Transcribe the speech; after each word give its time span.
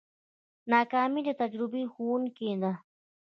ناکامي 0.71 1.21
د 1.27 1.29
تجربې 1.41 1.83
ښوونکې 1.93 2.51
ده. 2.61 2.71